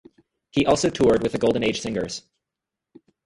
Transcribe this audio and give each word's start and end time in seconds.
He 0.49 0.65
also 0.65 0.89
toured 0.89 1.21
with 1.21 1.31
the 1.31 1.37
Golden 1.37 1.63
Age 1.63 1.79
Singers. 1.81 2.23